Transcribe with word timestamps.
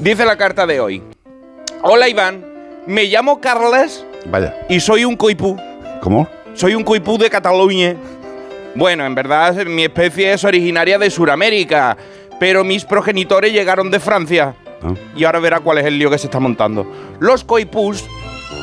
Dice 0.00 0.24
la 0.24 0.36
carta 0.36 0.66
de 0.66 0.80
hoy. 0.80 1.02
Hola 1.82 2.08
Iván, 2.08 2.44
me 2.86 3.04
llamo 3.04 3.40
Carles 3.40 4.04
Vaya. 4.26 4.54
y 4.68 4.80
soy 4.80 5.04
un 5.04 5.16
coipú. 5.16 5.56
¿Cómo? 6.02 6.28
Soy 6.54 6.74
un 6.74 6.82
coipú 6.84 7.18
de 7.18 7.30
Cataluña. 7.30 7.96
Bueno, 8.74 9.04
en 9.04 9.14
verdad 9.14 9.54
mi 9.66 9.84
especie 9.84 10.32
es 10.32 10.44
originaria 10.44 10.98
de 10.98 11.10
Sudamérica, 11.10 11.96
pero 12.38 12.64
mis 12.64 12.84
progenitores 12.84 13.52
llegaron 13.52 13.90
de 13.90 14.00
Francia. 14.00 14.54
Ah. 14.82 14.94
Y 15.14 15.24
ahora 15.24 15.40
verá 15.40 15.60
cuál 15.60 15.78
es 15.78 15.84
el 15.86 15.98
lío 15.98 16.10
que 16.10 16.18
se 16.18 16.26
está 16.26 16.40
montando. 16.40 16.86
Los 17.18 17.44
coipús, 17.44 18.04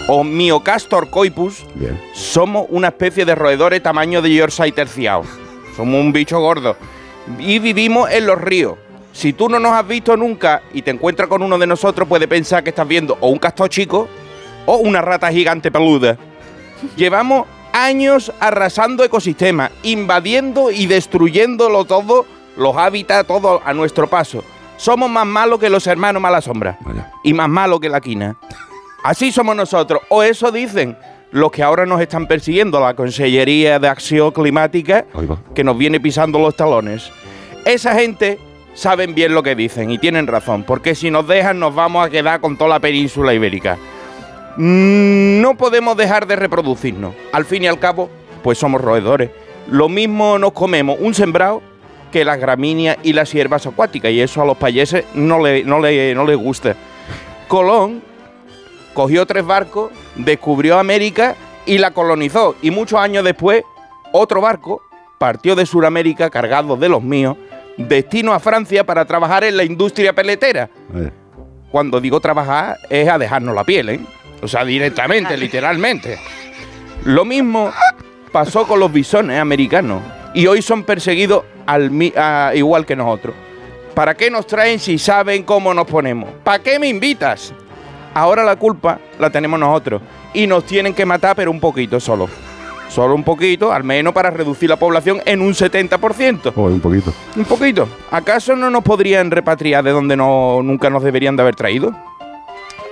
o 0.07 0.23
Miocastor 0.23 1.09
coipus, 1.09 1.65
Bien. 1.75 1.99
somos 2.13 2.65
una 2.69 2.87
especie 2.87 3.25
de 3.25 3.35
roedores 3.35 3.83
tamaño 3.83 4.21
de 4.21 4.33
Yorkshire 4.33 4.71
terciado. 4.71 5.23
Somos 5.75 6.01
un 6.01 6.11
bicho 6.13 6.39
gordo. 6.39 6.75
Y 7.39 7.59
vivimos 7.59 8.09
en 8.09 8.25
los 8.25 8.39
ríos. 8.39 8.77
Si 9.17 9.33
tú 9.33 9.49
no 9.49 9.57
nos 9.57 9.71
has 9.71 9.87
visto 9.87 10.15
nunca 10.15 10.61
y 10.75 10.83
te 10.83 10.91
encuentras 10.91 11.27
con 11.27 11.41
uno 11.41 11.57
de 11.57 11.65
nosotros, 11.65 12.07
puede 12.07 12.27
pensar 12.27 12.63
que 12.63 12.69
estás 12.69 12.87
viendo 12.87 13.17
o 13.19 13.29
un 13.29 13.39
castor 13.39 13.67
chico 13.67 14.07
o 14.67 14.75
una 14.77 15.01
rata 15.01 15.31
gigante 15.31 15.71
peluda. 15.71 16.19
Llevamos 16.95 17.47
años 17.73 18.31
arrasando 18.39 19.03
ecosistemas, 19.03 19.71
invadiendo 19.81 20.69
y 20.69 20.85
destruyéndolo 20.85 21.85
todo, 21.85 22.27
los 22.57 22.77
hábitats, 22.77 23.27
todo 23.27 23.59
a 23.65 23.73
nuestro 23.73 24.05
paso. 24.07 24.43
Somos 24.77 25.09
más 25.09 25.25
malos 25.25 25.57
que 25.59 25.71
los 25.71 25.87
hermanos 25.87 26.21
Mala 26.21 26.39
Sombra 26.39 26.77
Vaya. 26.81 27.11
y 27.23 27.33
más 27.33 27.49
malos 27.49 27.79
que 27.79 27.89
la 27.89 27.99
quina. 27.99 28.37
Así 29.03 29.31
somos 29.31 29.55
nosotros, 29.55 29.99
o 30.09 30.21
eso 30.21 30.51
dicen 30.51 30.95
los 31.31 31.49
que 31.49 31.63
ahora 31.63 31.87
nos 31.87 31.99
están 32.01 32.27
persiguiendo, 32.27 32.79
la 32.79 32.93
Consellería 32.93 33.79
de 33.79 33.87
Acción 33.87 34.29
Climática, 34.29 35.07
que 35.55 35.63
nos 35.63 35.75
viene 35.75 35.99
pisando 35.99 36.37
los 36.37 36.55
talones. 36.55 37.11
Esa 37.65 37.95
gente 37.95 38.37
saben 38.77 39.15
bien 39.15 39.33
lo 39.33 39.41
que 39.41 39.55
dicen 39.55 39.89
y 39.89 39.97
tienen 39.97 40.27
razón, 40.27 40.61
porque 40.63 40.93
si 40.93 41.09
nos 41.09 41.27
dejan 41.27 41.57
nos 41.59 41.73
vamos 41.73 42.05
a 42.05 42.11
quedar 42.11 42.39
con 42.39 42.55
toda 42.57 42.69
la 42.69 42.79
península 42.79 43.33
ibérica. 43.33 43.75
Mm, 44.57 45.41
No 45.41 45.55
podemos 45.55 45.97
dejar 45.97 46.27
de 46.27 46.35
reproducirnos. 46.35 47.13
Al 47.31 47.45
fin 47.45 47.63
y 47.63 47.67
al 47.67 47.79
cabo, 47.79 48.09
pues 48.43 48.57
somos 48.59 48.79
roedores. 48.81 49.31
Lo 49.69 49.89
mismo 49.89 50.37
nos 50.37 50.51
comemos 50.53 50.97
un 50.99 51.13
sembrado 51.15 51.61
que 52.11 52.23
las 52.23 52.39
gramíneas 52.39 52.97
y 53.03 53.13
las 53.13 53.31
hierbas 53.33 53.65
acuáticas, 53.65 54.11
y 54.11 54.21
eso 54.21 54.41
a 54.41 54.45
los 54.45 54.57
payeses 54.57 55.05
no, 55.15 55.39
le, 55.43 55.63
no, 55.63 55.79
le- 55.79 56.13
no 56.15 56.23
les 56.25 56.37
gusta. 56.37 56.75
Colón 57.47 58.01
cogió 58.93 59.25
tres 59.25 59.45
barcos, 59.45 59.91
descubrió 60.15 60.77
América 60.79 61.35
y 61.65 61.79
la 61.79 61.91
colonizó. 61.91 62.55
Y 62.61 62.71
muchos 62.71 62.99
años 62.99 63.23
después, 63.23 63.63
otro 64.11 64.39
barco 64.41 64.81
partió 65.17 65.55
de 65.55 65.65
Sudamérica 65.65 66.29
cargado 66.29 66.77
de 66.77 66.89
los 66.89 67.01
míos, 67.03 67.37
destino 67.77 68.33
a 68.33 68.39
Francia 68.39 68.83
para 68.85 69.05
trabajar 69.05 69.43
en 69.43 69.55
la 69.57 69.63
industria 69.63 70.13
peletera. 70.13 70.69
Cuando 71.71 71.99
digo 71.99 72.19
trabajar 72.19 72.77
es 72.89 73.07
a 73.09 73.17
dejarnos 73.17 73.53
la 73.53 73.63
piel, 73.63 73.89
¿eh? 73.89 73.99
O 74.41 74.47
sea, 74.47 74.63
directamente, 74.63 75.35
literalmente. 75.37 76.17
Lo 77.05 77.25
mismo 77.25 77.71
pasó 78.31 78.65
con 78.67 78.79
los 78.79 78.91
bisones 78.91 79.39
americanos 79.39 80.01
y 80.33 80.47
hoy 80.47 80.61
son 80.61 80.83
perseguidos 80.83 81.43
al 81.65 81.91
a- 82.15 82.51
igual 82.55 82.85
que 82.85 82.95
nosotros. 82.95 83.33
¿Para 83.93 84.13
qué 84.15 84.29
nos 84.29 84.45
traen 84.45 84.79
si 84.79 84.97
saben 84.99 85.43
cómo 85.43 85.73
nos 85.73 85.87
ponemos? 85.87 86.29
¿Para 86.43 86.61
qué 86.61 86.77
me 86.79 86.87
invitas? 86.87 87.53
Ahora 88.13 88.43
la 88.43 88.55
culpa 88.55 88.99
la 89.19 89.29
tenemos 89.29 89.59
nosotros 89.59 90.01
y 90.33 90.45
nos 90.47 90.65
tienen 90.65 90.93
que 90.93 91.05
matar, 91.05 91.35
pero 91.35 91.49
un 91.51 91.59
poquito 91.59 91.99
solo. 91.99 92.29
Solo 92.89 93.15
un 93.15 93.23
poquito, 93.23 93.71
al 93.71 93.83
menos 93.83 94.13
para 94.13 94.29
reducir 94.31 94.69
la 94.69 94.77
población 94.77 95.21
en 95.25 95.41
un 95.41 95.53
70%. 95.53 96.53
Oh, 96.55 96.63
un 96.63 96.79
poquito. 96.79 97.13
Un 97.35 97.45
poquito. 97.45 97.87
¿Acaso 98.11 98.55
no 98.55 98.69
nos 98.69 98.83
podrían 98.83 99.29
repatriar 99.29 99.83
de 99.83 99.91
donde 99.91 100.15
no, 100.15 100.61
nunca 100.63 100.89
nos 100.89 101.03
deberían 101.03 101.35
de 101.35 101.41
haber 101.41 101.55
traído? 101.55 101.93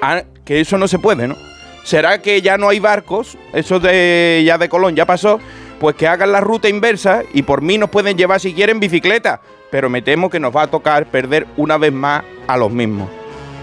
Ah, 0.02 0.24
que 0.44 0.60
eso 0.60 0.78
no 0.78 0.88
se 0.88 1.00
puede, 1.00 1.28
¿no? 1.28 1.36
¿Será 1.84 2.22
que 2.22 2.42
ya 2.42 2.58
no 2.58 2.70
hay 2.70 2.80
barcos? 2.80 3.38
Eso 3.54 3.80
de 3.80 4.44
ya 4.46 4.58
de 4.58 4.70
Colón 4.70 4.96
ya 4.96 5.06
pasó. 5.06 5.40
Pues 5.80 5.96
que 5.96 6.08
hagan 6.08 6.32
la 6.32 6.40
ruta 6.40 6.70
inversa 6.70 7.24
y 7.34 7.44
por 7.44 7.62
mí 7.62 7.78
nos 7.78 7.90
pueden 7.90 8.18
llevar 8.18 8.40
si 8.40 8.54
quieren 8.54 8.80
bicicleta. 8.80 9.42
Pero 9.72 9.90
me 9.90 10.02
temo 10.02 10.30
que 10.30 10.40
nos 10.40 10.56
va 10.56 10.64
a 10.64 10.68
tocar 10.68 11.06
perder 11.06 11.48
una 11.58 11.78
vez 11.78 11.94
más 11.94 12.24
a 12.48 12.58
los 12.58 12.72
mismos. 12.72 13.10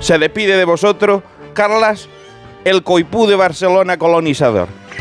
Se 0.00 0.18
despide 0.18 0.56
de 0.56 0.64
vosotros, 0.64 1.22
Carlas, 1.54 2.08
el 2.64 2.82
coipú 2.82 3.26
de 3.26 3.36
Barcelona 3.36 3.98
colonizador. 3.98 4.68